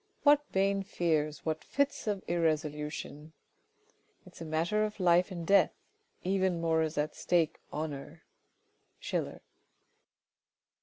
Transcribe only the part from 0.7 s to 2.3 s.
fears, what fits of